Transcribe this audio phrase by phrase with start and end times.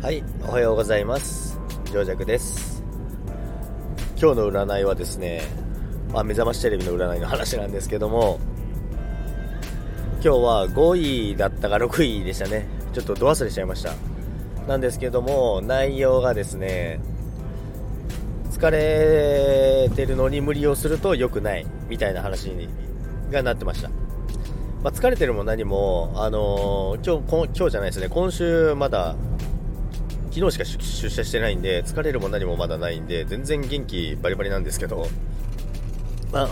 [0.00, 1.58] はい、おはようございます。
[1.92, 2.84] 上弱です。
[4.16, 5.42] 今日の占いはですね、
[6.12, 8.38] まあ、目覚ましテレビの占いの話なんですけども、
[10.22, 12.68] 今日は5位だったか6位でしたね。
[12.92, 13.92] ちょっとど忘れしちゃいました。
[14.68, 17.00] なんですけども、内容がですね、
[18.52, 22.68] 疲れてるのに無理をすると良くないみたいな話に
[23.32, 23.88] がなってました。
[24.84, 29.16] まあ、疲れてるも何も、あのー今日今日じゃないですね、今週まだ
[30.38, 35.08] 昨日しか出社してないんで疲れるも何もまだないんで全然元気バリバリなんですけど、
[36.30, 36.48] まあ、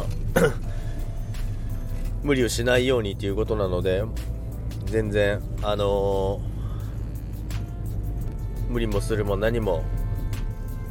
[2.24, 4.02] 無理をしないようにということなので
[4.86, 6.56] 全然あのー
[8.68, 9.84] 無理もするも何も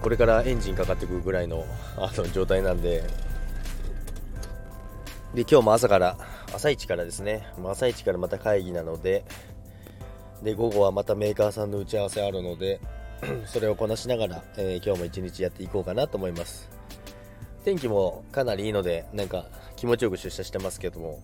[0.01, 1.65] これからエンジンかかってくるぐらいの
[1.97, 3.03] あの状態なんで。
[5.33, 6.17] で今日も朝から
[6.53, 7.45] 朝一からですね。
[7.65, 9.25] 朝一からまた会議なので
[10.45, 12.79] で午後はまたメーカーさんの打ち合わせあるので
[13.47, 16.69] それをこなしながら、えー今日も一日やっていこうかなと思います。
[17.63, 21.19] 天気もかなりいいのでなんか気持ちよく出社してますけども。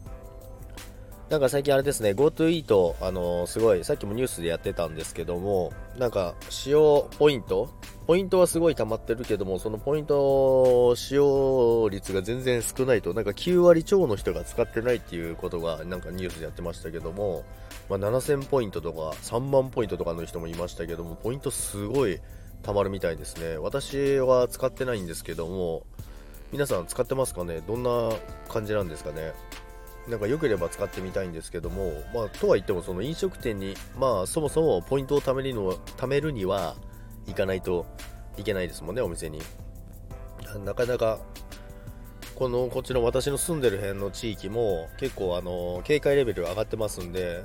[1.29, 7.69] なんか最近あれですね GoTo イートあのーすごいさっきもニュースでやってたんですけどもなんか使用ポイント
[8.07, 13.13] ポイントはすごい溜まってるけどもそのポイント使用率が全然少ないと。
[13.13, 17.43] なんか9割超の人が使ってないっていうことがなんかニュースでやってましたけども
[17.89, 22.21] まあ、7000ポイントとか3万ポイントとかの人もいましたけどもポイントすごい
[22.63, 23.57] 貯まるみたいですね。
[23.57, 25.83] 私は使ってないんですけども
[26.53, 27.61] 皆さん使ってますかね？
[27.67, 28.15] どんな
[28.47, 29.33] 感じなんですかね？
[30.07, 36.75] なんか良ければ使ってみたいんですけども、まあ、とは言ってもその飲食店に、まあ、そもそもポイントを貯めるの貯めるには
[37.27, 37.85] 行かないと
[38.37, 39.41] いけないですもんねお店に。
[40.65, 41.19] なかなか
[42.35, 47.43] このこっちの私の住んでる辺の地域も結構あの警戒レベル上がってますんで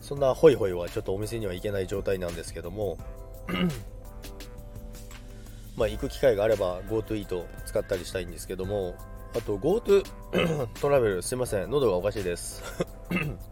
[0.00, 2.96] そんなホイホイはちょっとお店には行けない状態なんですけども
[5.76, 8.94] まあ行く機会があれば GoTo イート使ったりしたいんですけども
[9.36, 10.04] あと GoTo
[10.80, 12.62] トラベルすいません喉がおかしいです。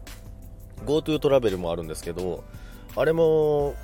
[0.85, 2.43] GoTo トラベルもあるんですけど
[2.95, 3.75] あれも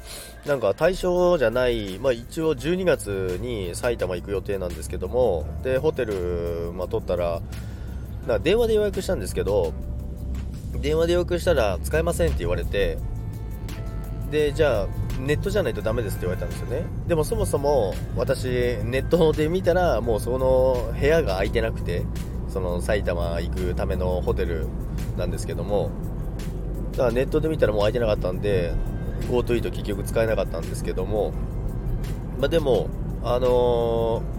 [0.46, 7.42] なんか対象じゃない、まあ、一応12月に埼玉行く予定なんですけどもでホテル、まあ、取ったら
[8.28, 9.74] な電話で予約したんですけど
[10.82, 12.98] 電話で予約したら使えませんって言われて
[14.30, 14.88] でじゃあ
[15.20, 16.86] ネットじゃないとダメですって言われたんですよね。
[17.08, 18.46] でもそもそも私
[18.84, 22.04] ネットで見たらもうその部屋が空いてなくて
[22.50, 24.68] その埼玉行くためのホテル
[25.18, 25.90] なんですけども
[26.96, 28.74] だからネットで見たらもう空いてなかったんで
[29.30, 31.32] GoTo イート結局使えなかったんですけども
[32.40, 32.90] まあでも
[33.24, 34.36] あのー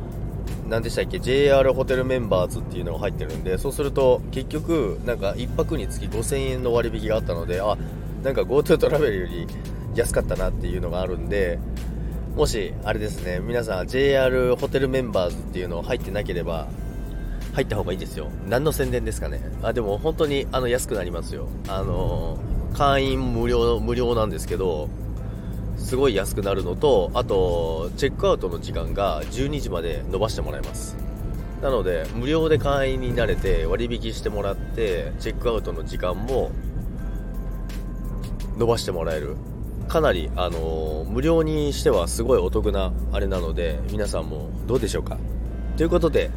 [0.68, 7.76] 何でしたっけ JR ホテルメンバーズっていうのが入ってるんでそうすると結局なんか1泊につき5000円の割引があったのであ
[8.24, 9.46] なんか GoTo トラベルより
[9.94, 11.58] 安かったなっていうのがあるんで
[12.36, 16.66] もしあれですね皆さん JR ホテルメンバーズっていうの入ってなければ
[17.56, 18.28] 入った方がいいですよ。
[18.46, 19.40] 何の宣伝ですかね。
[19.62, 21.48] あでも本当にあの安くなりますよ。
[21.68, 22.36] あの
[22.74, 24.90] 会員無料無料なんですけど
[25.78, 30.98] すごい安くなるのとあとチェックアウトの時間が12時まで伸ばしてもらいます。
[31.62, 36.50] なので無料で会員になれて割引してもらってチェックアウトの時間も
[38.58, 39.34] 伸ばしてもらえる。
[39.88, 45.16] かなり、あの無料にしてはすごいお得なあれなので皆さんもどうでしょうか。
[45.78, 46.30] ということで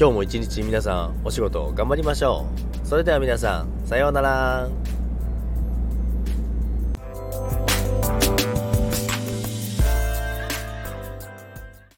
[0.00, 2.46] 今日も一日皆さんお仕事頑張りましょ
[2.82, 2.86] う。
[2.88, 4.89] それでは皆さんさようなら。